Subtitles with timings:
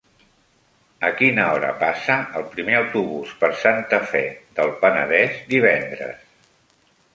[1.09, 4.25] A quina hora passa el primer autobús per Santa Fe
[4.61, 6.27] del Penedès divendres?